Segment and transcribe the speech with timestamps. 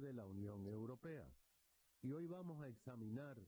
[0.00, 1.26] De la Unión Europea.
[2.02, 3.40] Y hoy vamos a examinar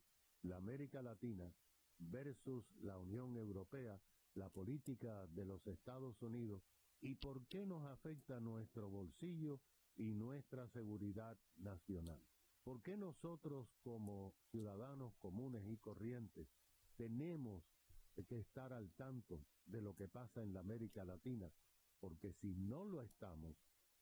[0.43, 1.53] la América Latina
[1.99, 4.01] versus la Unión Europea,
[4.35, 6.63] la política de los Estados Unidos
[7.01, 9.61] y por qué nos afecta nuestro bolsillo
[9.97, 12.21] y nuestra seguridad nacional.
[12.65, 16.49] ¿Por qué nosotros como ciudadanos comunes y corrientes
[16.97, 17.65] tenemos
[18.27, 21.51] que estar al tanto de lo que pasa en la América Latina?
[22.01, 23.57] Porque si no lo estamos,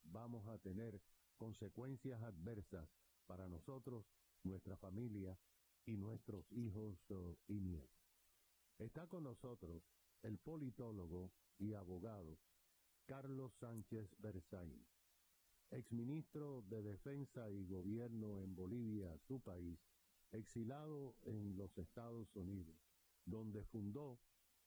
[0.04, 1.00] vamos a tener
[1.36, 2.88] consecuencias adversas
[3.26, 4.06] para nosotros,
[4.42, 5.38] nuestra familia
[5.84, 7.97] y nuestros hijos oh, y nietos.
[8.78, 9.82] Está con nosotros
[10.22, 12.38] el politólogo y abogado
[13.06, 14.84] Carlos Sánchez Berzaín,
[15.70, 19.78] exministro de Defensa y Gobierno en Bolivia, su país,
[20.32, 22.76] exilado en los Estados Unidos,
[23.24, 24.18] donde fundó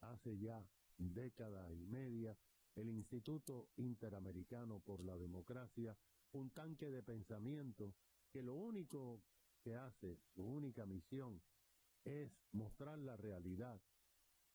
[0.02, 0.66] hace ya
[0.98, 2.38] década y media
[2.76, 5.98] el Instituto Interamericano por la Democracia,
[6.34, 7.96] un tanque de pensamiento
[8.32, 9.22] que lo único
[9.64, 11.42] que hace, su única misión,
[12.04, 13.80] es mostrar la realidad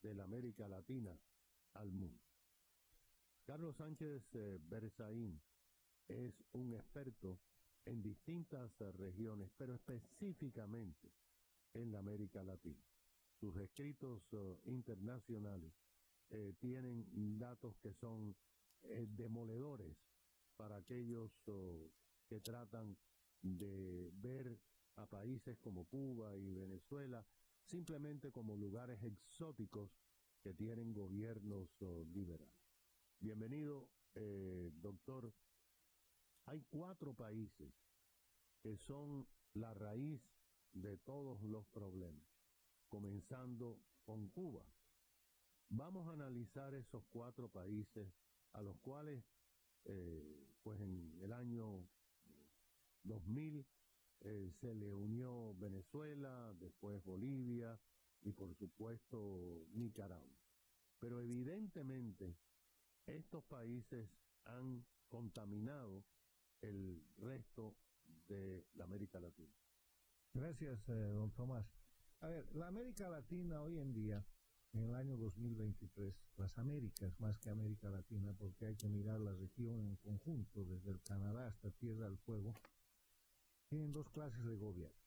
[0.03, 1.19] de la América Latina
[1.75, 2.23] al mundo.
[3.47, 5.41] Carlos Sánchez eh, Berzaín
[6.09, 7.41] es un experto
[7.85, 11.13] en distintas regiones, pero específicamente
[11.75, 12.83] en la América Latina.
[13.41, 15.75] Sus escritos eh, internacionales
[16.31, 18.35] eh, tienen datos que son
[19.17, 19.97] demoledores
[20.57, 21.91] para aquellos oh,
[22.29, 22.97] que tratan
[23.43, 24.59] de ver
[24.97, 27.27] a países como Cuba y Venezuela
[27.65, 29.91] simplemente como lugares exóticos
[30.43, 32.55] que tienen gobiernos oh, liberales.
[33.21, 35.33] Bienvenido, eh, doctor.
[36.47, 37.73] Hay cuatro países
[38.63, 40.21] que son la raíz
[40.73, 42.27] de todos los problemas,
[42.89, 44.65] comenzando con Cuba.
[45.71, 48.13] Vamos a analizar esos cuatro países
[48.53, 49.25] a los cuales,
[49.85, 51.87] eh, pues en el año
[53.05, 53.67] 2000
[54.21, 57.79] eh, se le unió Venezuela, después Bolivia
[58.23, 60.39] y por supuesto Nicaragua.
[60.99, 62.37] Pero evidentemente
[63.07, 64.09] estos países
[64.45, 66.05] han contaminado
[66.63, 67.77] el resto
[68.29, 69.55] de la América Latina.
[70.33, 71.67] Gracias, eh, don Tomás.
[72.21, 74.25] A ver, la América Latina hoy en día,
[74.75, 79.33] en el año 2023, las Américas más que América Latina, porque hay que mirar la
[79.33, 82.55] región en conjunto, desde el Canadá hasta Tierra del Fuego,
[83.69, 84.99] tienen dos clases de gobierno.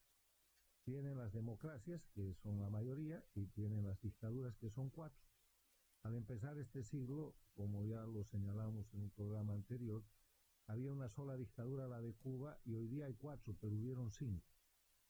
[0.84, 5.22] Tienen las democracias, que son la mayoría, y tienen las dictaduras, que son cuatro.
[6.02, 10.02] Al empezar este siglo, como ya lo señalamos en un programa anterior,
[10.66, 14.46] había una sola dictadura, la de Cuba, y hoy día hay cuatro, pero hubieron cinco.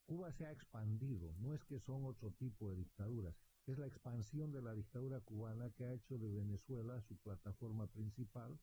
[0.04, 3.36] Cuba se ha expandido, no es que son otro tipo de dictaduras,
[3.72, 8.58] es la expansión de la dictadura cubana que ha hecho de Venezuela su plataforma principal,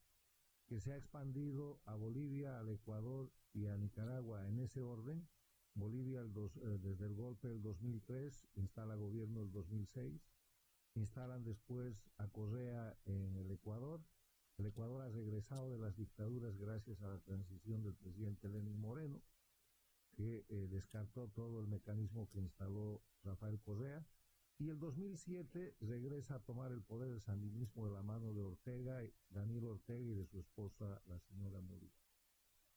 [0.68, 5.28] que se ha expandido a Bolivia, al Ecuador y a Nicaragua en ese orden.
[5.76, 10.22] Bolivia eh, desde el golpe del 2003 instala gobierno el 2006.
[10.96, 14.02] Instalan después a Correa en el Ecuador.
[14.58, 19.22] El Ecuador ha regresado de las dictaduras gracias a la transición del presidente Lenin Moreno,
[20.16, 24.04] que eh, descartó todo el mecanismo que instaló Rafael Correa.
[24.58, 29.02] Y el 2007 regresa a tomar el poder del sandinismo de la mano de Ortega,
[29.30, 31.92] Daniel Ortega y de su esposa, la señora Murillo.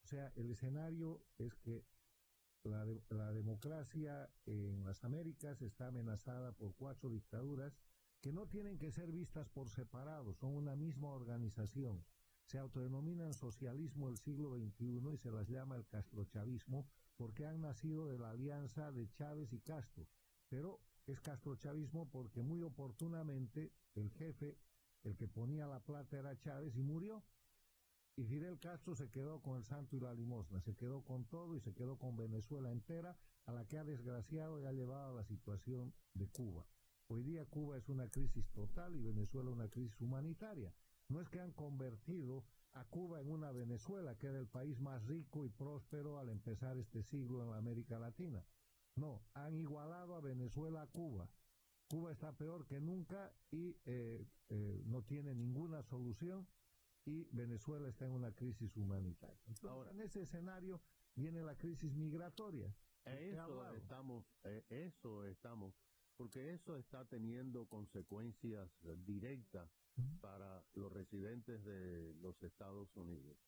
[0.02, 1.84] O sea, el escenario es que
[2.64, 7.78] la, de, la democracia en las Américas está amenazada por cuatro dictaduras
[8.20, 12.04] que no tienen que ser vistas por separado, son una misma organización.
[12.46, 18.08] Se autodenominan socialismo del siglo XXI y se las llama el castrochavismo porque han nacido
[18.08, 20.08] de la alianza de Chávez y Castro.
[20.48, 20.80] Pero
[21.12, 24.58] es castrochavismo porque muy oportunamente el jefe,
[25.04, 27.24] el que ponía la plata era Chávez y murió.
[28.16, 31.56] Y Fidel Castro se quedó con el santo y la limosna, se quedó con todo
[31.56, 33.16] y se quedó con Venezuela entera,
[33.46, 36.66] a la que ha desgraciado y ha llevado a la situación de Cuba.
[37.06, 40.74] Hoy día Cuba es una crisis total y Venezuela una crisis humanitaria.
[41.08, 45.02] No es que han convertido a Cuba en una Venezuela, que era el país más
[45.06, 48.44] rico y próspero al empezar este siglo en la América Latina.
[48.98, 51.28] No, han igualado a Venezuela a Cuba.
[51.88, 56.46] Cuba está peor que nunca y eh, eh, no tiene ninguna solución
[57.06, 59.40] y Venezuela está en una crisis humanitaria.
[59.46, 60.82] Entonces, Ahora- en ese escenario
[61.14, 62.74] viene la crisis migratoria.
[63.04, 65.74] Eso estamos, eh, eso estamos,
[66.16, 68.70] porque eso está teniendo consecuencias
[69.06, 69.70] directas
[70.20, 73.38] para los residentes de los Estados Unidos.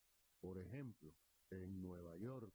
[0.41, 1.15] Por ejemplo,
[1.51, 2.55] en Nueva York,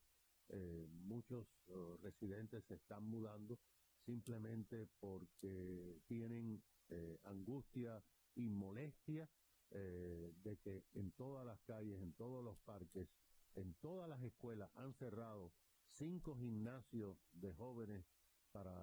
[0.50, 3.60] eh, muchos eh, residentes se están mudando
[4.06, 8.04] simplemente porque tienen eh, angustia
[8.36, 9.28] y molestia
[9.72, 13.10] eh, de que en todas las calles, en todos los parques,
[13.56, 15.52] en todas las escuelas han cerrado
[15.94, 18.06] cinco gimnasios de jóvenes
[18.52, 18.74] para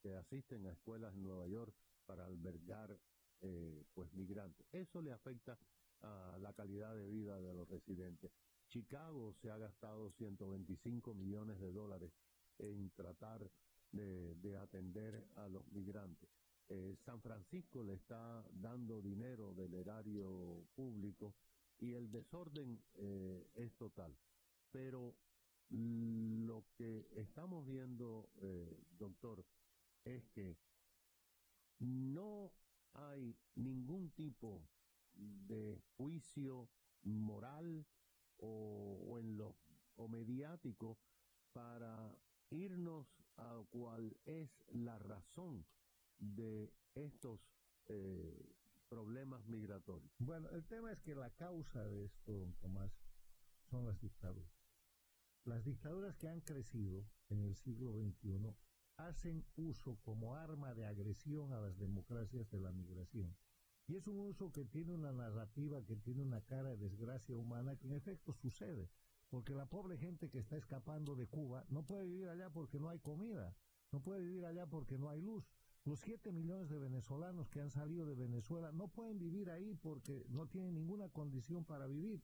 [0.00, 1.74] que asisten a escuelas en Nueva York
[2.06, 2.98] para albergar
[3.40, 4.66] eh, pues migrantes.
[4.72, 5.58] Eso le afecta
[6.02, 8.30] a la calidad de vida de los residentes.
[8.74, 12.10] Chicago se ha gastado 125 millones de dólares
[12.58, 13.48] en tratar
[13.92, 16.28] de, de atender a los migrantes.
[16.68, 21.36] Eh, San Francisco le está dando dinero del erario público
[21.78, 24.12] y el desorden eh, es total.
[24.72, 25.14] Pero
[25.70, 29.46] lo que estamos viendo, eh, doctor,
[30.04, 30.56] es que
[31.78, 32.50] no
[32.94, 34.66] hay ningún tipo
[35.14, 36.68] de juicio
[37.04, 37.86] moral
[38.38, 39.56] o, en lo
[39.96, 40.98] o mediático
[41.52, 42.16] para
[42.50, 45.64] irnos a cuál es la razón
[46.18, 47.40] de estos
[47.86, 48.54] eh,
[48.88, 50.12] problemas migratorios.
[50.18, 52.92] Bueno, el tema es que la causa de esto, don Tomás,
[53.70, 54.52] son las dictaduras.
[55.44, 58.54] Las dictaduras que han crecido en el siglo XXI
[58.96, 63.36] hacen uso como arma de agresión a las democracias de la migración.
[63.86, 67.76] Y es un uso que tiene una narrativa, que tiene una cara de desgracia humana,
[67.76, 68.88] que en efecto sucede.
[69.28, 72.88] Porque la pobre gente que está escapando de Cuba no puede vivir allá porque no
[72.88, 73.54] hay comida,
[73.92, 75.44] no puede vivir allá porque no hay luz.
[75.84, 80.24] Los 7 millones de venezolanos que han salido de Venezuela no pueden vivir ahí porque
[80.30, 82.22] no tienen ninguna condición para vivir.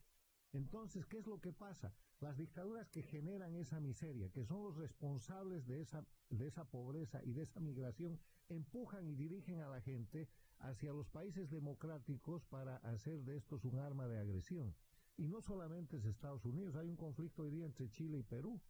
[0.53, 1.93] Entonces, ¿qué es lo que pasa?
[2.21, 7.23] Las dictaduras que generan esa miseria, que son los responsables de esa, de esa pobreza
[7.23, 8.19] y de esa migración,
[8.49, 10.29] empujan y dirigen a la gente
[10.61, 14.75] hacia los países democráticos para hacer de estos un arma de agresión.
[15.17, 18.61] Y no solamente es Estados Unidos, hay un conflicto hoy día entre Chile y Perú,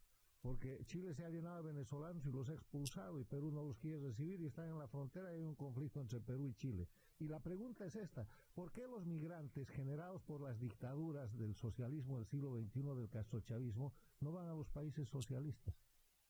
[0.41, 3.79] porque Chile se ha llenado de venezolanos y los ha expulsado y Perú no los
[3.79, 6.89] quiere recibir y están en la frontera y hay un conflicto entre Perú y Chile.
[7.19, 12.17] Y la pregunta es esta, ¿por qué los migrantes generados por las dictaduras del socialismo
[12.17, 15.75] del siglo XXI, del castrochavismo, no van a los países socialistas?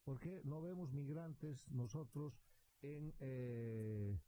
[0.02, 2.40] ¿Por qué no vemos migrantes nosotros
[2.82, 4.18] en, eh,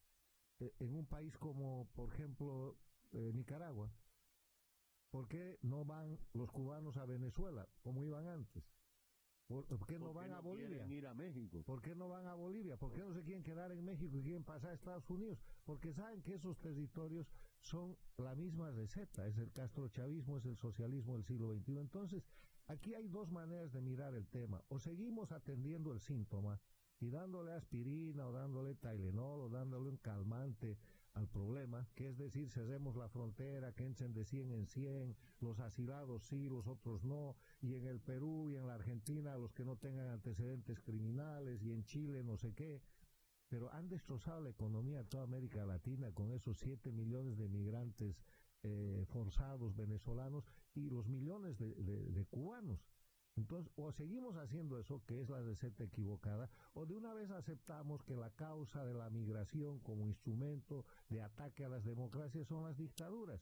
[0.78, 2.76] en un país como, por ejemplo,
[3.12, 3.92] eh, Nicaragua?
[5.10, 8.64] ¿Por qué no van los cubanos a Venezuela como iban antes?
[9.46, 10.86] ¿Por, por qué no ¿Por qué van a Bolivia?
[10.86, 11.62] ir a México?
[11.64, 12.76] ¿Por qué no van a Bolivia?
[12.78, 15.38] ¿Por qué no se quieren quedar en México y quieren pasar a Estados Unidos?
[15.64, 21.14] Porque saben que esos territorios son la misma receta, es el castrochavismo, es el socialismo
[21.14, 21.78] del siglo XXI.
[21.78, 22.24] Entonces,
[22.66, 24.64] aquí hay dos maneras de mirar el tema.
[24.68, 26.58] O seguimos atendiendo el síntoma
[27.02, 30.78] y dándole aspirina o dándole Tylenol o dándole un calmante
[31.14, 35.58] al problema, que es decir, cerremos la frontera, que entren de 100 en 100, los
[35.58, 39.64] asilados sí, los otros no, y en el Perú y en la Argentina los que
[39.64, 42.80] no tengan antecedentes criminales, y en Chile no sé qué,
[43.48, 48.16] pero han destrozado la economía de toda América Latina con esos 7 millones de migrantes
[48.62, 52.80] eh, forzados venezolanos y los millones de, cubanos.
[53.36, 58.02] Entonces, o seguimos haciendo eso, que es la receta equivocada, o de una vez aceptamos
[58.02, 62.76] que la causa de la migración como instrumento de ataque a las democracias son las
[62.76, 63.40] dictaduras.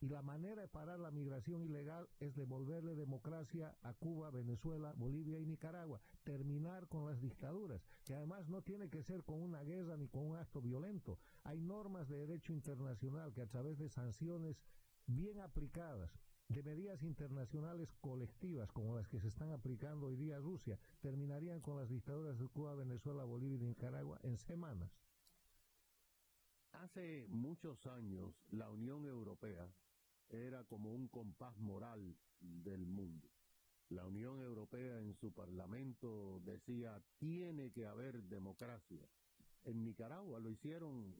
[0.00, 5.38] Y la manera de parar la migración ilegal es devolverle democracia a Cuba, Venezuela, Bolivia
[5.38, 6.02] y Nicaragua.
[6.22, 10.26] Terminar con las dictaduras, que además no tiene que ser con una guerra ni con
[10.26, 11.18] un acto violento.
[11.44, 14.62] Hay normas de derecho internacional que a través de sanciones
[15.06, 16.10] bien aplicadas,
[16.48, 21.60] de medidas internacionales colectivas como las que se están aplicando hoy día a Rusia, terminarían
[21.60, 24.90] con las dictaduras de Cuba, Venezuela, Bolivia y Nicaragua en semanas.
[26.72, 29.68] Hace muchos años la Unión Europea
[30.28, 33.28] era como un compás moral del mundo.
[33.88, 39.08] La Unión Europea en su parlamento decía tiene que haber democracia.
[39.64, 41.14] En Nicaragua lo hicieron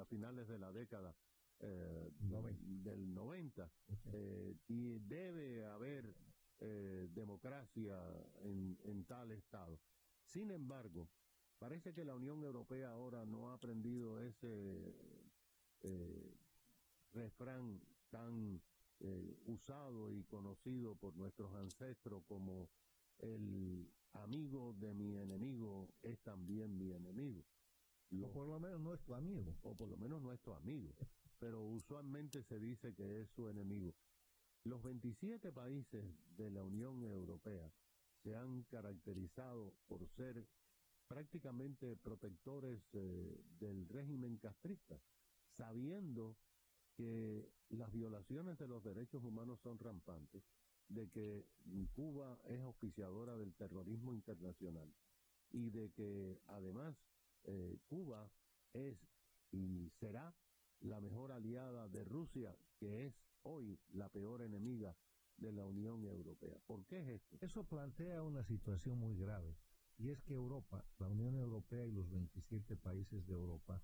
[0.00, 1.14] a finales de la década
[1.60, 3.70] eh, del 90
[4.12, 6.14] eh, y debe haber
[6.58, 7.96] eh, democracia
[8.42, 9.78] en, en tal estado.
[10.24, 11.08] Sin embargo,
[11.58, 14.94] parece que la Unión Europea ahora no ha aprendido ese
[15.82, 16.36] eh,
[17.12, 18.60] refrán tan
[19.00, 22.68] eh, usado y conocido por nuestros ancestros como
[23.18, 27.44] el amigo de mi enemigo es también mi enemigo.
[28.22, 29.56] O por lo menos no es tu amigo.
[29.62, 30.94] o por lo menos nuestro amigo,
[31.40, 33.94] pero usualmente se dice que es su enemigo.
[34.64, 36.04] Los 27 países
[36.36, 37.72] de la Unión Europea
[38.22, 40.46] se han caracterizado por ser
[41.08, 45.00] prácticamente protectores eh, del régimen castrista,
[45.56, 46.36] sabiendo
[46.94, 50.44] que las violaciones de los derechos humanos son rampantes,
[50.88, 51.46] de que
[51.94, 54.92] Cuba es auspiciadora del terrorismo internacional
[55.52, 56.94] y de que además
[57.44, 58.30] eh, Cuba
[58.74, 58.98] es
[59.52, 60.34] y será
[60.80, 64.96] la mejor aliada de Rusia, que es hoy la peor enemiga
[65.36, 66.58] de la Unión Europea.
[66.66, 67.38] ¿Por qué es esto?
[67.40, 69.56] Eso plantea una situación muy grave,
[69.98, 73.82] y es que Europa, la Unión Europea y los 27 países de Europa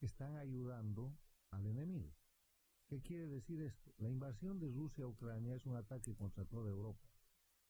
[0.00, 1.14] están ayudando
[1.50, 2.12] al enemigo.
[2.86, 3.94] ¿Qué quiere decir esto?
[3.98, 7.08] La invasión de Rusia a Ucrania es un ataque contra toda Europa.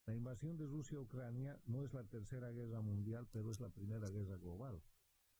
[0.07, 3.69] La invasión de Rusia a Ucrania no es la tercera guerra mundial, pero es la
[3.69, 4.83] primera guerra global.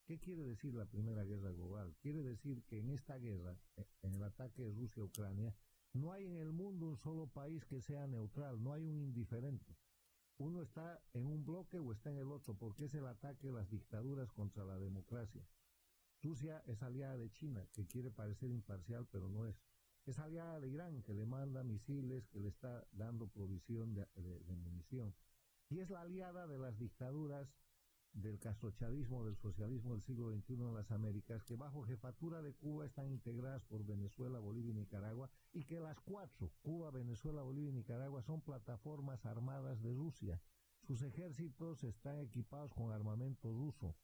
[0.05, 1.95] ¿Qué quiere decir la primera guerra global?
[2.01, 3.57] Quiere decir que en esta guerra,
[4.01, 5.55] en el ataque de Rusia a Ucrania,
[5.93, 9.77] no hay en el mundo un solo país que sea neutral, no hay un indiferente.
[10.37, 13.53] Uno está en un bloque o está en el otro, porque es el ataque de
[13.53, 15.47] las dictaduras contra la democracia.
[16.21, 19.55] Rusia es aliada de China, que quiere parecer imparcial, pero no es.
[20.05, 24.55] Es aliada de Irán, que le manda misiles, que le está dando provisión de- de
[24.55, 25.13] munición.
[25.69, 27.53] Y es la aliada de las dictaduras
[28.13, 32.85] del castrochavismo, del socialismo del siglo XXI en las Américas, que bajo jefatura de Cuba
[32.85, 37.73] están integradas por Venezuela, Bolivia y Nicaragua, y que las cuatro, Cuba, Venezuela, Bolivia y
[37.73, 40.39] Nicaragua, son plataformas armadas de Rusia.
[40.81, 43.95] Sus ejércitos están equipados con armamento ruso.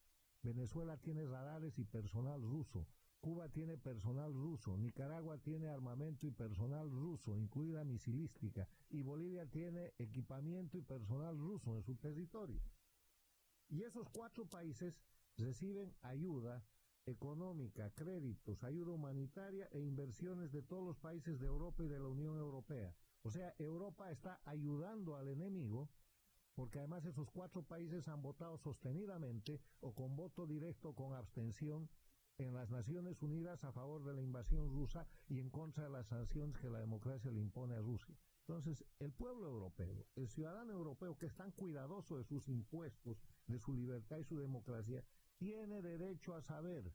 [0.42, 2.88] Venezuela tiene radares y personal ruso.
[3.20, 4.78] Cuba tiene personal ruso.
[4.78, 8.68] Nicaragua tiene armamento y personal ruso, incluida misilística.
[8.90, 12.62] Y Bolivia tiene equipamiento y personal ruso en su territorio.
[13.70, 15.00] Y esos cuatro países
[15.38, 16.64] reciben ayuda
[17.06, 22.08] económica, créditos, ayuda humanitaria e inversiones de todos los países de Europa y de la
[22.08, 22.94] Unión Europea.
[23.24, 25.90] O sea, Europa está ayudando al enemigo
[26.56, 31.90] porque además esos cuatro países han votado sostenidamente o con voto directo o con abstención
[32.40, 36.08] en las Naciones Unidas a favor de la invasión rusa y en contra de las
[36.08, 38.16] sanciones que la democracia le impone a Rusia.
[38.48, 43.60] Entonces, el pueblo europeo, el ciudadano europeo que es tan cuidadoso de sus impuestos, de
[43.60, 45.04] su libertad y su democracia,
[45.38, 46.92] tiene derecho a saber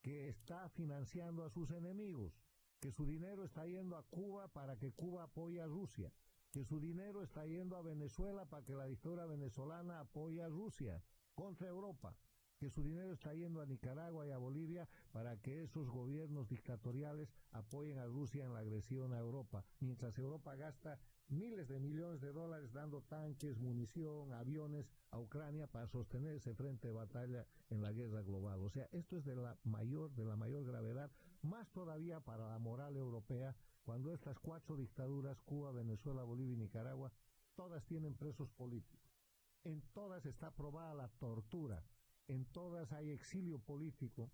[0.00, 2.32] que está financiando a sus enemigos,
[2.80, 6.12] que su dinero está yendo a Cuba para que Cuba apoye a Rusia,
[6.52, 11.02] que su dinero está yendo a Venezuela para que la dictadura venezolana apoye a Rusia
[11.34, 12.16] contra Europa,
[12.58, 17.32] que su dinero está yendo a Nicaragua y a Bolivia para que esos gobiernos dictatoriales
[17.52, 20.98] apoyen a Rusia en la agresión a Europa, mientras Europa gasta
[21.28, 26.88] miles de millones de dólares dando tanques, munición, aviones a Ucrania para sostener ese frente
[26.88, 28.60] de batalla en la guerra global.
[28.62, 31.10] O sea, esto es de la mayor, de la mayor gravedad,
[31.42, 37.12] más todavía para la moral europea, cuando estas cuatro dictaduras, Cuba, Venezuela, Bolivia y Nicaragua,
[37.54, 39.10] todas tienen presos políticos.
[39.64, 41.82] En todas está aprobada la tortura,
[42.28, 44.30] en todas hay exilio político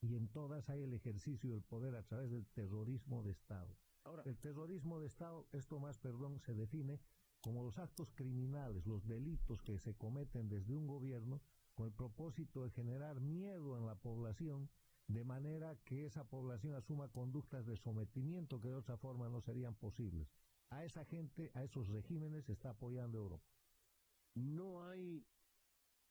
[0.00, 3.76] y en todas hay el ejercicio del poder a través del terrorismo de Estado.
[4.04, 7.00] Ahora, El terrorismo de Estado, esto más, perdón, se define
[7.40, 11.42] como los actos criminales, los delitos que se cometen desde un gobierno
[11.74, 14.70] con el propósito de generar miedo en la población,
[15.08, 19.74] de manera que esa población asuma conductas de sometimiento que de otra forma no serían
[19.74, 20.28] posibles.
[20.70, 23.44] a esa gente, a esos regímenes, está apoyando Europa.
[24.34, 25.24] No hay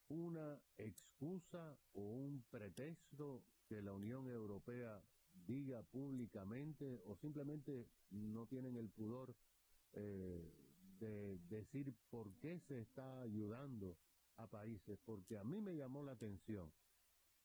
[0.10, 5.02] una excusa o un pretexto que la Unión Europea
[5.46, 9.36] diga públicamente o simplemente no tienen el pudor
[9.94, 10.52] eh,
[11.00, 13.98] de decir por qué se está ayudando
[14.38, 16.72] a países, porque a mí me llamó la atención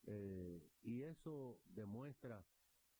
[0.07, 2.45] eh, y eso demuestra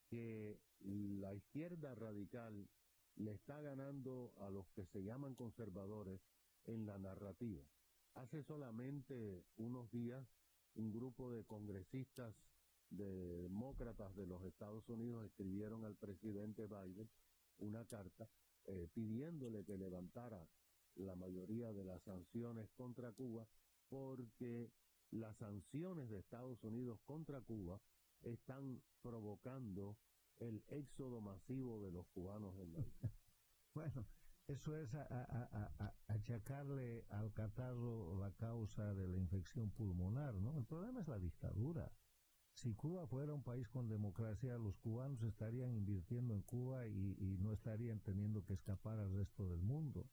[0.09, 2.69] que la izquierda radical
[3.17, 6.21] le está ganando a los que se llaman conservadores
[6.65, 7.65] en la narrativa.
[8.19, 10.27] Hace solamente unos días
[10.75, 12.35] un grupo de congresistas
[12.91, 17.09] de demócratas de los Estados Unidos escribieron al presidente Biden
[17.59, 18.29] una carta
[18.65, 20.49] eh, pidiéndole que levantara
[20.97, 23.47] la mayoría de las sanciones contra Cuba
[23.89, 24.73] porque
[25.13, 27.81] las sanciones de Estados Unidos contra Cuba
[28.23, 29.97] están provocando
[30.41, 33.13] el éxodo masivo de los cubanos en la isla.
[33.75, 34.05] bueno,
[34.49, 40.57] eso es a, achacarle al catarro la causa de la infección pulmonar, ¿no?
[40.57, 41.93] El problema es la dictadura.
[42.55, 47.53] Si Cuba fuera un país con democracia, los cubanos estarían invirtiendo en Cuba y, no
[47.53, 50.09] estarían teniendo que escapar al resto del mundo.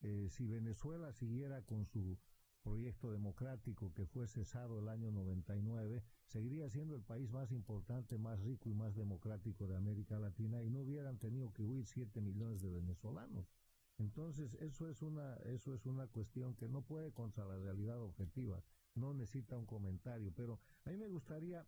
[0.00, 2.18] Eh, si Venezuela siguiera con su
[2.62, 8.40] proyecto democrático que fue cesado el año 99, seguiría siendo el país más importante, más
[8.40, 12.60] rico y más democrático de América Latina y no hubieran tenido que huir 7 millones
[12.62, 13.50] de venezolanos.
[13.98, 18.62] Entonces, eso es una eso es una cuestión que no puede contra la realidad objetiva,
[18.94, 21.66] no necesita un comentario, pero a mí me gustaría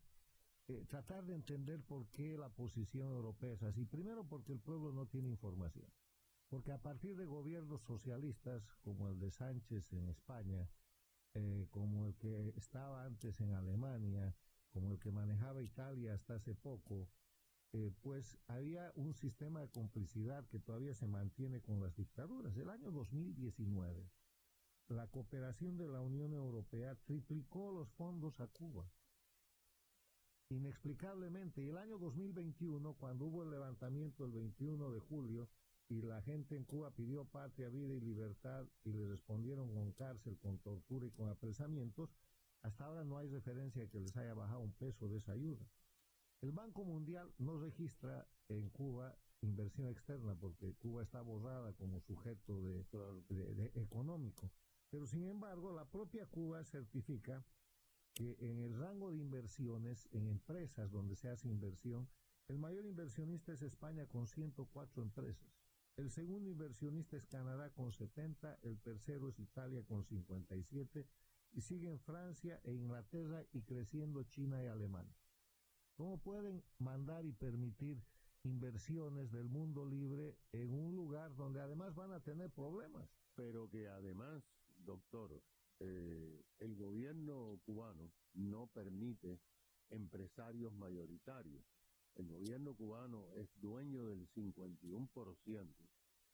[0.69, 3.85] eh, tratar de entender por qué la posición europea es así.
[3.85, 5.87] Primero porque el pueblo no tiene información.
[6.49, 10.69] Porque a partir de gobiernos socialistas como el de Sánchez en España,
[11.35, 14.35] eh, como el que estaba antes en Alemania,
[14.71, 17.09] como el que manejaba Italia hasta hace poco,
[17.73, 22.57] eh, pues había un sistema de complicidad que todavía se mantiene con las dictaduras.
[22.57, 24.11] El año 2019,
[24.89, 28.91] la cooperación de la Unión Europea triplicó los fondos a Cuba.
[30.51, 35.49] Inexplicablemente, y el año 2021, cuando hubo el levantamiento el 21 de julio,
[35.93, 40.39] y la gente en Cuba pidió patria, vida y libertad y le respondieron con cárcel,
[40.39, 42.09] con tortura y con apresamientos,
[42.63, 45.67] hasta ahora no hay referencia que les haya bajado un peso de esa ayuda.
[46.41, 52.63] El Banco Mundial no registra en Cuba inversión externa porque Cuba está borrada como sujeto
[52.63, 54.51] de, económico.
[54.89, 57.45] Pero sin embargo, la propia Cuba certifica
[58.15, 62.09] que en el rango de inversiones, en empresas donde se hace inversión,
[62.49, 65.62] el mayor inversionista es España con 104 empresas.
[65.97, 71.07] El segundo inversionista es Canadá con 70, el tercero es Italia con 57
[71.53, 75.15] y siguen Francia e Inglaterra y creciendo China y Alemania.
[75.95, 78.03] ¿Cómo pueden mandar y permitir
[78.43, 83.11] inversiones del mundo libre en un lugar donde además van a tener problemas?
[83.35, 84.43] Pero que además,
[84.79, 85.43] doctor,
[85.81, 89.41] eh, el gobierno cubano no permite
[89.91, 91.63] empresarios mayoritarios
[92.17, 95.67] el gobierno cubano es dueño del 51%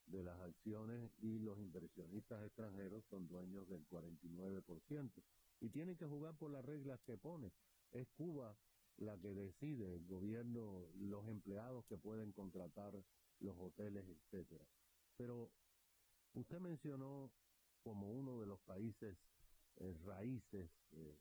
[0.07, 5.11] de las acciones y los inversionistas extranjeros son dueños del 49%.
[5.61, 7.51] Y tienen que jugar por las reglas que pone.
[7.91, 8.57] Es Cuba
[8.97, 12.93] la que decide, el gobierno, los empleados que pueden contratar
[13.39, 14.65] los hoteles, etcétera.
[15.15, 15.51] Pero
[16.33, 17.31] usted mencionó
[17.83, 19.17] como uno de los países
[19.77, 21.17] eh, raíces, eh,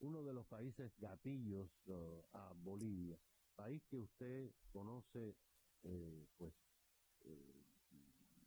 [0.00, 3.18] uno de los países gatillos uh, a Bolivia
[3.50, 5.36] país que usted conoce
[5.82, 6.52] eh, pues
[7.24, 7.64] eh,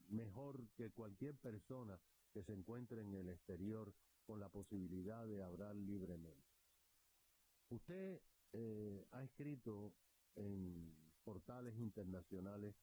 [0.10, 2.00] mejor que cualquier persona
[2.34, 3.94] que se encuentre en el exterior
[4.26, 6.48] con la posibilidad de hablar libremente.
[7.70, 8.22] Usted
[8.54, 9.94] eh, ha escrito
[10.36, 12.76] en portales internacionales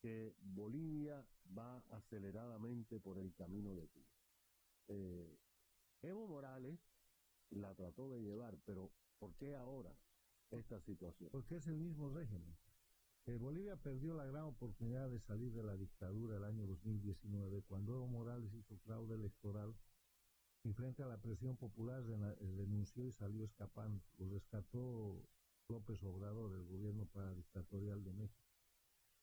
[0.00, 1.24] que Bolivia
[1.56, 4.06] va aceleradamente por el camino de Cuba.
[6.02, 6.78] Evo Morales
[7.50, 9.94] la trató de llevar, pero ¿por qué ahora?
[10.50, 11.30] Esta situación.
[11.30, 12.56] Porque es el mismo régimen.
[13.26, 17.94] Eh, Bolivia perdió la gran oportunidad de salir de la dictadura el año 2019, cuando
[17.94, 19.74] Evo Morales hizo fraude electoral
[20.62, 24.02] y frente a la presión popular renunció y salió escapando.
[24.18, 25.28] Lo rescató
[25.68, 28.46] López Obrador, el gobierno paradictatorial de México.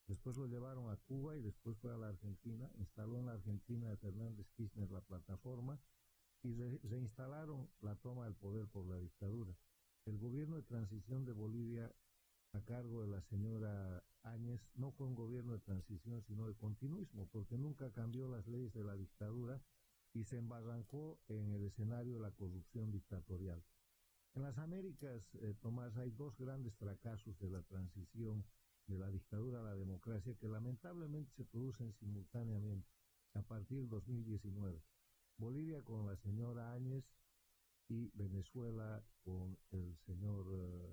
[0.07, 2.69] Después lo llevaron a Cuba y después fue a la Argentina.
[2.77, 5.79] Instaló en la Argentina de Fernández Kirchner la plataforma
[6.43, 9.55] y reinstalaron la toma del poder por la dictadura.
[10.05, 11.89] El gobierno de transición de Bolivia
[12.51, 17.29] a cargo de la señora Áñez no fue un gobierno de transición, sino de continuismo,
[17.31, 19.61] porque nunca cambió las leyes de la dictadura
[20.13, 23.63] y se embarrancó en el escenario de la corrupción dictatorial.
[24.35, 28.43] En las Américas, eh, Tomás, hay dos grandes fracasos de la transición
[28.87, 32.89] de la dictadura a la democracia que lamentablemente se producen simultáneamente
[33.35, 34.81] a partir del 2019.
[35.37, 37.05] Bolivia con la señora Áñez
[37.89, 40.89] y Venezuela con el señor, uh,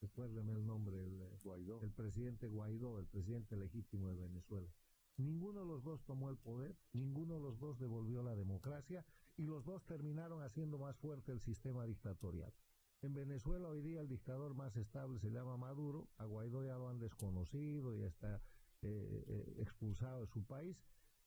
[0.00, 1.82] recuérdeme el nombre, el, Guaidó.
[1.82, 4.68] el presidente Guaidó, el presidente legítimo de Venezuela.
[5.16, 9.04] Ninguno de los dos tomó el poder, ninguno de los dos devolvió la democracia
[9.36, 12.52] y los dos terminaron haciendo más fuerte el sistema dictatorial.
[13.02, 16.88] En Venezuela hoy día el dictador más estable se llama Maduro, a Guaidó ya lo
[16.88, 18.40] han desconocido y está
[18.82, 20.76] eh, eh, expulsado de su país,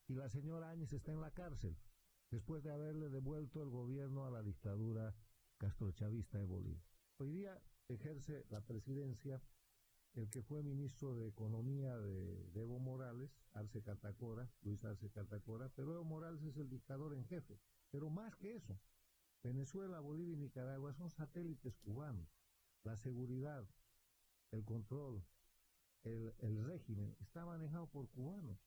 [0.08, 1.76] y la señora Áñez está en la cárcel,
[2.36, 5.16] después de haberle devuelto el gobierno a la dictadura
[5.58, 6.84] castrochavista de Bolivia.
[7.18, 9.42] Hoy día ejerce la presidencia
[10.16, 15.70] el que fue ministro de Economía de, de, Evo Morales, Arce Catacora, Luis Arce Catacora,
[15.78, 17.58] pero Evo Morales es el dictador en jefe.
[17.90, 18.78] Pero más que eso,
[19.42, 22.28] Venezuela, Bolivia y Nicaragua son satélites cubanos.
[22.84, 23.66] La seguridad,
[24.52, 25.24] el control,
[26.04, 28.60] el, el régimen está manejado por cubanos.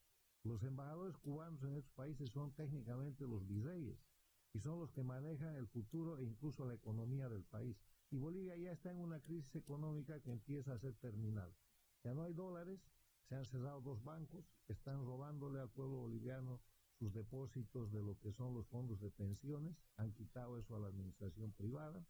[0.44, 3.98] Los embajadores cubanos en estos países son técnicamente los virreyes
[4.52, 7.76] y son los que manejan el futuro e incluso la economía del país.
[8.10, 11.54] Y Bolivia ya está en una crisis económica que empieza a ser terminal.
[12.04, 12.80] Ya no hay dólares,
[13.28, 16.60] se han cerrado dos bancos, están robándole al pueblo boliviano
[16.98, 20.88] sus depósitos de lo que son los fondos de pensiones, han quitado eso a la
[20.88, 22.04] administración privada.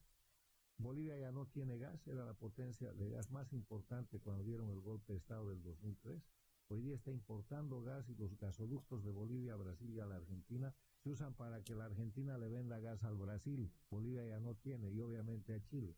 [0.78, 4.80] Bolivia ya no tiene gas, era la potencia de gas más importante cuando dieron el
[4.80, 6.22] golpe de Estado del 2003.
[6.70, 10.16] Hoy día está importando gas y los gasoductos de Bolivia a Brasil y a la
[10.16, 13.72] Argentina se usan para que la Argentina le venda gas al Brasil.
[13.88, 15.96] Bolivia ya no tiene y obviamente a Chile.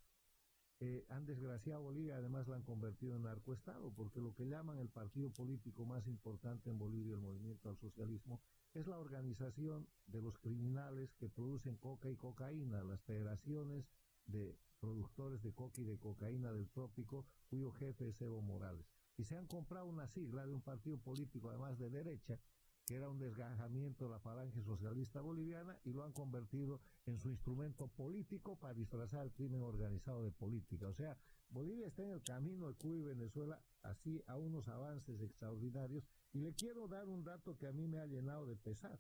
[0.78, 4.78] Eh, han desgraciado a Bolivia, además la han convertido en narcoestado, porque lo que llaman
[4.78, 8.40] el partido político más importante en Bolivia, el movimiento al socialismo,
[8.72, 13.90] es la organización de los criminales que producen coca y cocaína, las federaciones
[14.26, 18.99] de productores de coca y de cocaína del trópico, cuyo jefe es Evo Morales.
[19.20, 22.40] Y se han comprado una sigla de un partido político, además de derecha,
[22.87, 27.28] que era un desgajamiento de la falange socialista boliviana y lo han convertido en su
[27.28, 30.88] instrumento político para disfrazar el crimen organizado de política.
[30.88, 31.18] O sea,
[31.50, 36.02] Bolivia está en el camino de Cuba y Venezuela así a unos avances extraordinarios
[36.33, 38.98] y le quiero dar un dato que a mí me ha llenado de pesar.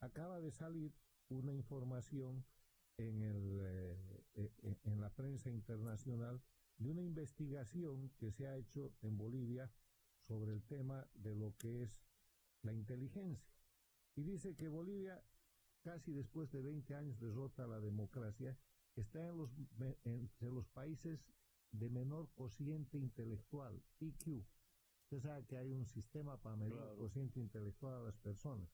[0.00, 0.92] Acaba de salir
[1.28, 2.44] una información
[2.96, 3.60] en, el,
[4.34, 6.42] eh, en la prensa internacional
[6.78, 9.70] de una investigación que se ha hecho en Bolivia
[10.26, 12.02] sobre el tema de lo que es
[12.62, 13.52] la inteligencia.
[14.14, 15.22] Y dice que Bolivia,
[15.82, 18.56] casi después de 20 años derrota a la democracia,
[18.96, 19.50] está en los,
[20.04, 21.24] entre los países
[21.72, 24.44] de menor cociente intelectual, IQ.
[25.04, 26.92] Usted sabe que hay un sistema para medir claro.
[26.92, 28.68] el cociente intelectual a las personas.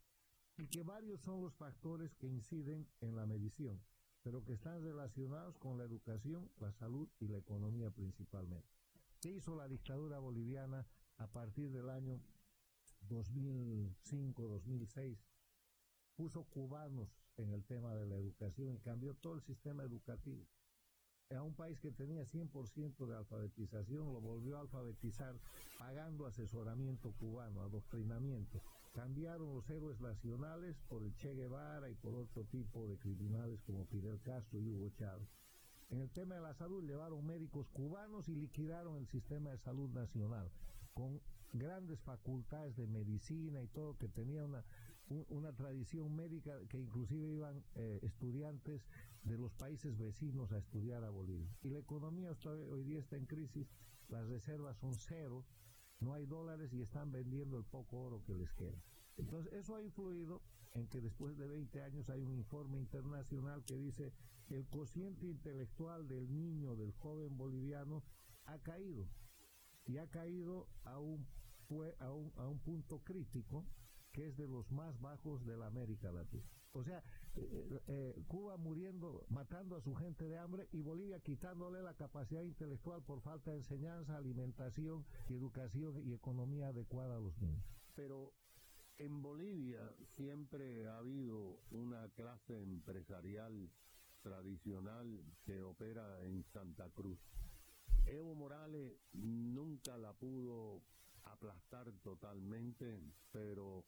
[0.57, 3.81] Y que varios son los factores que inciden en la medición,
[4.25, 8.67] pero que están relacionados con la educación, la salud y la economía principalmente.
[9.21, 10.85] ¿Qué hizo la dictadura boliviana
[11.19, 12.21] a partir del año
[13.09, 15.19] 2005-2006,
[16.17, 20.47] puso cubanos en el tema de la educación y cambió todo el sistema educativo.
[21.31, 25.35] A un país que tenía 100% de alfabetización lo volvió a alfabetizar
[25.79, 28.61] pagando asesoramiento cubano, adoctrinamiento.
[28.93, 33.87] Cambiaron los héroes nacionales por el Che Guevara y por otro tipo de criminales como
[33.87, 35.29] Fidel Castro y Hugo Chávez.
[35.89, 39.91] En el tema de la salud llevaron médicos cubanos y liquidaron el sistema de salud
[39.91, 40.51] nacional
[40.93, 41.21] con
[41.53, 44.65] grandes facultades de medicina y todo, que tenía una,
[45.09, 48.87] un, una tradición médica que inclusive iban eh, estudiantes
[49.23, 51.49] de los países vecinos a estudiar a Bolivia.
[51.63, 53.67] Y la economía hoy, hoy día está en crisis,
[54.09, 55.45] las reservas son cero,
[56.01, 58.83] no hay dólares y están vendiendo el poco oro que les queda.
[59.17, 60.43] Entonces, eso ha influido
[60.75, 64.13] en que después de 20 años hay un informe internacional que dice
[64.51, 68.03] el cociente intelectual del niño, del joven boliviano,
[68.45, 69.09] ha caído.
[69.87, 71.27] Y ha caído a un,
[72.01, 73.65] a un, a un punto crítico
[74.15, 76.49] que es de los más bajos de la América Latina.
[76.73, 77.03] O sea,
[77.37, 82.43] eh, eh, Cuba muriendo, matando a su gente de hambre y Bolivia quitándole la capacidad
[82.43, 87.65] intelectual por falta de enseñanza, alimentación, educación y economía adecuada a los niños.
[87.95, 88.33] Pero
[88.99, 93.69] en Bolivia siempre ha habido una clase empresarial
[94.23, 97.19] tradicional que opera en Santa Cruz.
[98.07, 100.83] Evo Morales nunca la pudo
[101.25, 103.01] aplastar totalmente,
[103.33, 103.85] pero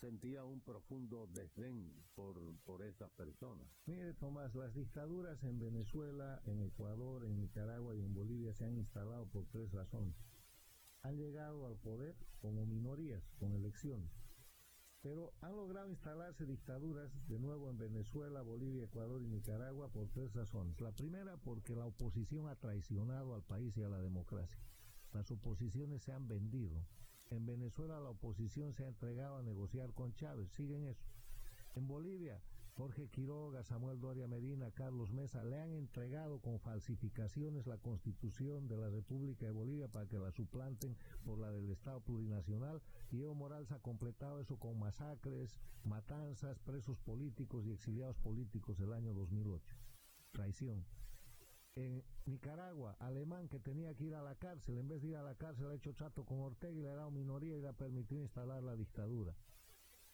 [0.00, 3.66] sentía un profundo desdén por, por esas personas.
[3.86, 8.76] Mire, Tomás, las dictaduras en Venezuela, en Ecuador, en Nicaragua y en Bolivia se han
[8.76, 10.14] instalado por tres razones.
[11.02, 14.10] Han llegado al poder como minorías, con elecciones.
[15.02, 20.32] Pero han logrado instalarse dictaduras de nuevo en Venezuela, Bolivia, Ecuador y Nicaragua por tres
[20.34, 20.78] razones.
[20.80, 24.60] La primera, porque la oposición ha traicionado al país y a la democracia.
[25.12, 26.86] Las oposiciones se han vendido.
[27.30, 31.06] En Venezuela la oposición se ha entregado a negociar con Chávez, siguen eso.
[31.76, 32.42] En Bolivia,
[32.80, 38.76] Jorge Quiroga, Samuel Doria Medina, Carlos Mesa le han entregado con falsificaciones la constitución de
[38.76, 43.34] la República de Bolivia para que la suplanten por la del Estado plurinacional y Evo
[43.34, 49.76] Morales ha completado eso con masacres, matanzas, presos políticos y exiliados políticos el año 2008.
[50.32, 50.84] Traición.
[51.76, 55.22] En Nicaragua, alemán que tenía que ir a la cárcel, en vez de ir a
[55.22, 57.72] la cárcel ha hecho trato con Ortega y le ha dado minoría y le ha
[57.72, 59.36] permitido instalar la dictadura.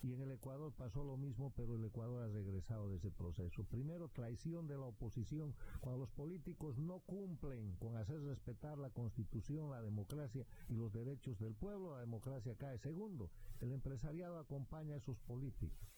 [0.02, 3.64] Y en el Ecuador pasó lo mismo, pero el Ecuador ha regresado de ese proceso.
[3.64, 5.54] Primero, traición de la oposición.
[5.80, 11.38] Cuando los políticos no cumplen con hacer respetar la constitución, la democracia y los derechos
[11.38, 12.78] del pueblo, la democracia cae.
[12.78, 15.88] Segundo, el empresariado acompaña a esos políticos.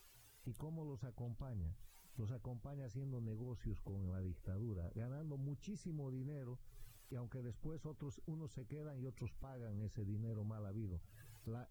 [0.45, 1.75] ¿Y cómo los acompaña?
[2.19, 6.59] Los acompaña haciendo negocios con la dictadura, ganando muchísimo dinero
[7.11, 11.01] y aunque después otros, unos se quedan y otros pagan ese dinero mal habido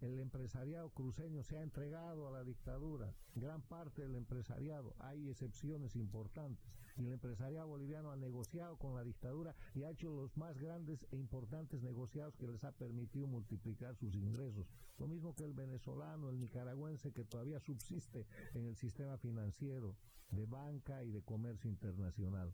[0.02, 5.96] el empresariado cruceño se ha entregado a la dictadura, gran parte del empresariado, hay excepciones
[5.96, 6.66] importantes,
[6.98, 11.06] y el empresariado boliviano ha negociado con la dictadura y ha hecho los más grandes
[11.12, 16.30] e importantes negociados que les ha permitido multiplicar sus ingresos, lo mismo que el venezolano,
[16.30, 19.96] el nicaragüense que todavía subsiste en el sistema financiero
[20.32, 22.54] de banca y de comercio internacional.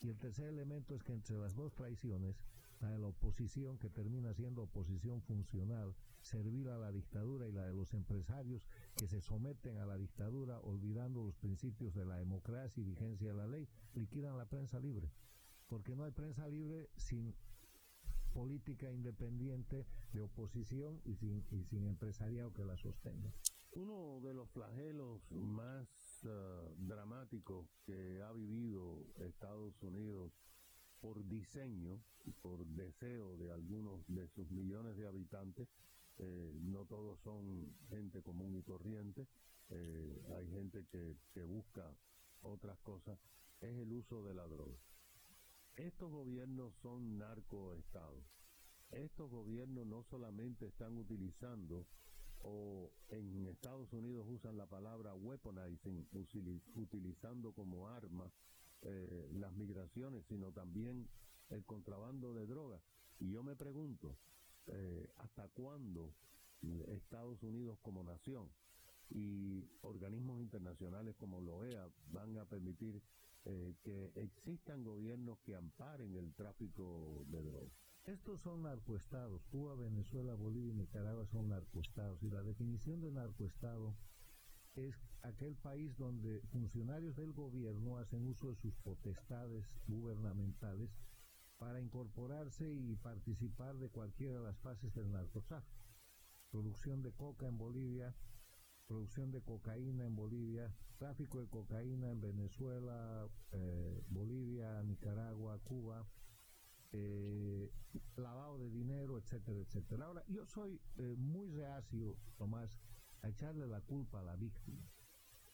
[0.00, 2.36] Y el tercer elemento es que entre las dos traiciones,
[2.80, 7.64] la de la oposición, que termina siendo oposición funcional, servir a la dictadura, y la
[7.66, 12.80] de los empresarios que se someten a la dictadura, olvidando los principios de la democracia
[12.80, 15.10] y vigencia de la ley, liquidan la prensa libre.
[15.68, 17.34] Porque no hay prensa libre sin
[18.32, 23.32] política independiente de oposición y sin, y sin empresariado que la sostenga.
[23.72, 25.88] Uno de los flagelos más
[26.24, 30.32] uh, dramáticos que ha vivido Estados Unidos
[31.00, 32.00] por diseño,
[32.40, 35.68] por deseo de algunos de sus millones de habitantes,
[36.18, 39.26] eh, no todos son gente común y corriente,
[39.70, 41.94] eh, hay gente que, que busca
[42.42, 43.18] otras cosas,
[43.60, 44.78] es el uso de la droga.
[45.76, 48.24] Estos gobiernos son narcoestados.
[48.92, 51.86] Estos gobiernos no solamente están utilizando
[52.44, 56.06] o en Estados Unidos usan la palabra weaponizing,
[56.76, 58.30] utilizando como arma
[58.82, 61.08] eh, las migraciones, sino también
[61.48, 62.82] el contrabando de drogas.
[63.18, 64.16] Y yo me pregunto,
[64.66, 66.14] eh, ¿hasta cuándo
[66.88, 68.48] Estados Unidos como nación
[69.10, 73.02] y organismos internacionales como la OEA van a permitir
[73.44, 77.93] eh, que existan gobiernos que amparen el tráfico de drogas?
[78.06, 79.42] Estos son narcoestados.
[79.46, 82.22] Cuba, Venezuela, Bolivia y Nicaragua son narcoestados.
[82.22, 83.96] Y la definición de narcoestado
[84.74, 90.90] es aquel país donde funcionarios del gobierno hacen uso de sus potestades gubernamentales
[91.56, 95.88] para incorporarse y participar de cualquiera de las fases del narcotráfico.
[96.50, 98.14] Producción de coca en Bolivia,
[98.86, 106.06] producción de cocaína en Bolivia, tráfico de cocaína en Venezuela, eh, Bolivia, Nicaragua, Cuba,
[106.96, 107.72] eh,
[108.16, 110.06] lavado de dinero, etcétera, etcétera.
[110.06, 112.78] Ahora, yo soy eh, muy reacio, Tomás,
[113.22, 114.88] a echarle la culpa a la víctima.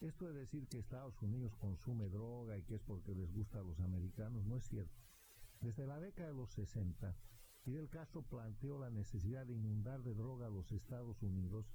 [0.00, 3.62] Esto de decir que Estados Unidos consume droga y que es porque les gusta a
[3.62, 5.00] los americanos no es cierto.
[5.60, 7.16] Desde la década de los 60,
[7.62, 11.66] Fidel Castro planteó la necesidad de inundar de droga a los Estados Unidos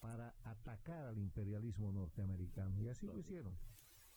[0.00, 3.56] para atacar al imperialismo norteamericano y así lo hicieron.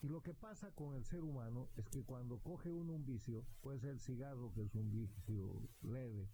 [0.02, 3.46] Y lo que pasa con el ser humano es que cuando coge uno un vicio,
[3.62, 6.30] puede ser el cigarro, que es un vicio leve,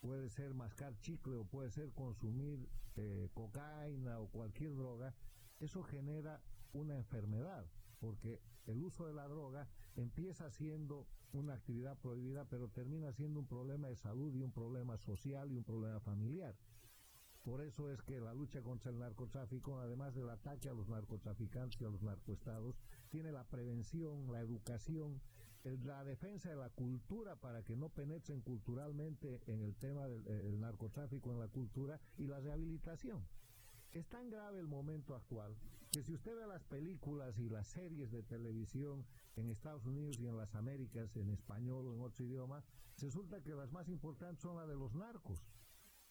[0.00, 5.14] puede ser mascar chicle o puede ser consumir eh, cocaína o cualquier droga,
[5.60, 7.66] eso genera una enfermedad,
[8.00, 13.46] porque el uso de la droga empieza siendo una actividad prohibida, pero termina siendo un
[13.46, 16.54] problema de salud y un problema social y un problema familiar.
[17.44, 21.78] Por eso es que la lucha contra el narcotráfico, además del ataque a los narcotraficantes
[21.78, 22.74] y a los narcoestados,
[23.10, 25.20] tiene la prevención, la educación,
[25.62, 30.56] la defensa de la cultura para que no penetren culturalmente en el tema del eh,
[30.58, 33.22] narcotráfico en la cultura y la rehabilitación.
[33.92, 35.54] Es tan grave el momento actual
[35.92, 39.04] que si usted ve las películas y las series de televisión
[39.36, 42.64] en Estados Unidos y en las Américas, en español o en otro idioma,
[42.98, 45.44] resulta que las más importantes son las de los narcos.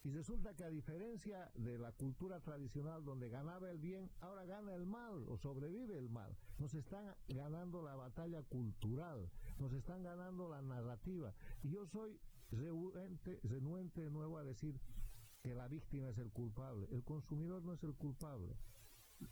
[0.04, 4.74] Y resulta que a diferencia de la cultura tradicional donde ganaba el bien, ahora gana
[4.74, 6.36] el mal o sobrevive el mal.
[6.58, 11.32] Nos están ganando la batalla cultural, nos están ganando la narrativa.
[11.62, 14.78] Y yo soy renuente, de nuevo a decir
[15.42, 16.86] que la víctima es el culpable.
[16.90, 18.54] El consumidor no es el culpable.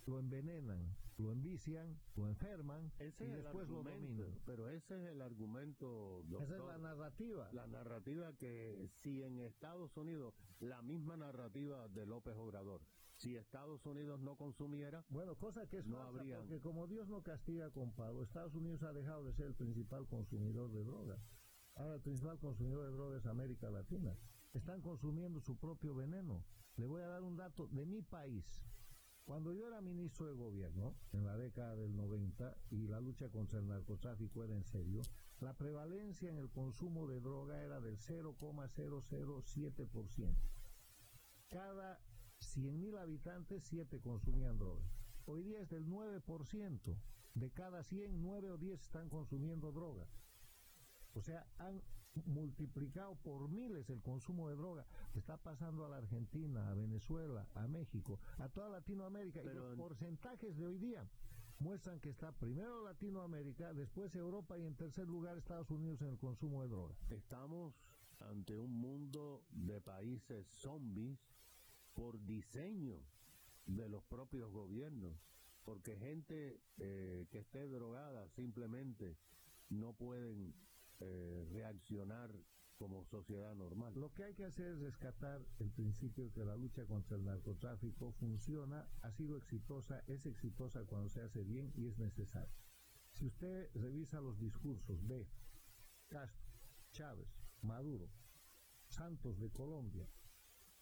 [0.07, 4.39] Lo envenenan, lo envician, lo enferman Ese y después lo dominan.
[4.47, 7.51] pero ese es el argumento, Esa es la narrativa.
[7.53, 12.81] la narrativa que si en Estados Unidos, la misma narrativa de López Obrador,
[13.17, 17.09] si Estados Unidos no consumiera, Bueno, cosa que es No falsa, habrían- porque como Dios
[17.09, 21.21] no castiga con pago, Estados Unidos ha dejado de ser el principal consumidor de drogas.
[21.75, 24.17] Ahora el principal consumidor de drogas es América Latina.
[24.55, 26.45] Están consumiendo su propio veneno.
[26.77, 28.45] Le voy a dar un dato de mi país.
[29.25, 33.61] Cuando yo era ministro de gobierno, en la década del 90, y la lucha contra
[33.61, 35.03] el narcotráfico era en serio,
[35.41, 40.35] la prevalencia en el consumo de droga era del 0,007%.
[41.49, 42.01] Cada
[42.41, 44.83] 100.000 habitantes, 7 consumían droga.
[45.27, 46.97] Hoy día es del 9%.
[47.35, 50.07] De cada 100, 9 o 10 están consumiendo droga.
[51.15, 51.83] O sea, han
[52.27, 54.87] multiplicado por miles el consumo de droga.
[55.15, 59.41] Está pasando a la Argentina, a Venezuela, a México, a toda Latinoamérica.
[59.43, 61.07] y los en- porcentajes de hoy día
[61.59, 66.19] muestran que está primero Latinoamérica, después Europa y en tercer lugar Estados Unidos en el
[66.19, 66.95] consumo de droga.
[67.11, 67.75] estamos
[68.21, 71.19] ante un mundo de países zombies
[71.95, 73.01] por diseño
[73.67, 75.17] de los propios gobiernos,
[75.65, 79.17] porque gente eh, que esté drogada simplemente
[79.69, 80.55] no pueden
[81.05, 82.31] eh, reaccionar
[82.77, 83.93] como sociedad normal.
[83.95, 87.25] Lo que hay que hacer es rescatar el principio de que la lucha contra el
[87.25, 92.53] narcotráfico funciona, ha sido exitosa, es exitosa cuando se hace bien y es necesaria.
[93.13, 95.29] Si usted revisa los discursos de
[96.09, 96.53] Castro,
[96.91, 97.29] Chávez,
[97.63, 98.09] Maduro,
[98.89, 100.09] Santos de Colombia,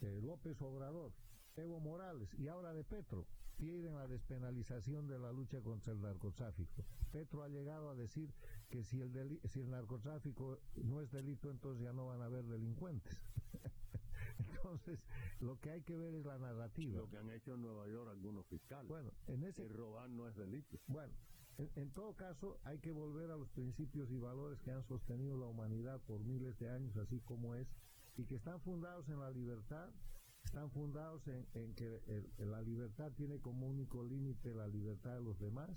[0.00, 1.12] eh, López Obrador,
[1.56, 6.84] Evo Morales y ahora de Petro, piden la despenalización de la lucha contra el narcotráfico.
[7.12, 8.32] Petro ha llegado a decir
[8.70, 12.26] que si el, deli- si el narcotráfico no es delito, entonces ya no van a
[12.26, 13.18] haber delincuentes.
[14.38, 14.98] entonces,
[15.40, 16.98] lo que hay que ver es la narrativa.
[16.98, 18.88] Lo que han hecho en Nueva York algunos fiscales.
[18.88, 20.78] Bueno, en ese que robar no es delito.
[20.86, 21.12] bueno,
[21.58, 25.36] en, en todo caso, hay que volver a los principios y valores que han sostenido
[25.36, 27.68] la humanidad por miles de años, así como es,
[28.16, 29.90] y que están fundados en la libertad,
[30.50, 32.02] están fundados en, que
[32.38, 35.70] la libertad tiene como único límite la libertad de los demás,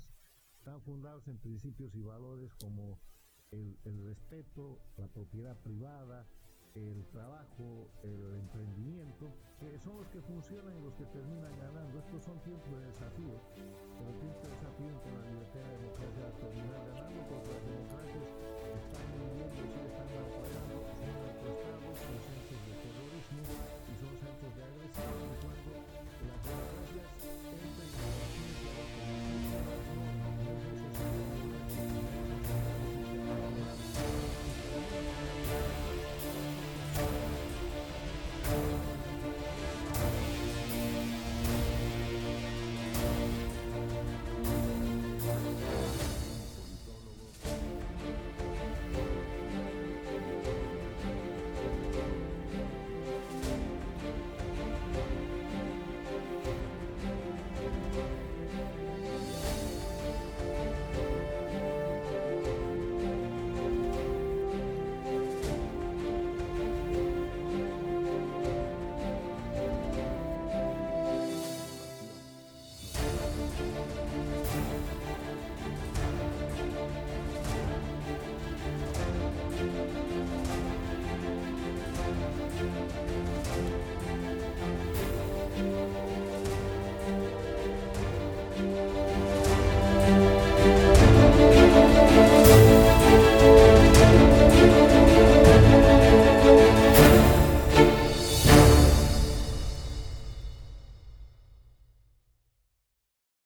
[0.58, 3.00] están fundados en principios y valores como
[3.52, 6.26] el, respeto, la propiedad privada,
[6.74, 12.00] el trabajo, el emprendimiento, que son los que funcionan y los que terminan ganando.
[12.00, 15.78] Estos son tiempos de desafío, pero tiempos de desafío en que la libertad y la
[15.78, 18.26] democracia terminar ganando porque las democracias
[18.74, 20.82] están viviendo, sí están apoyando,
[21.94, 22.43] son
[24.96, 25.23] Thank you.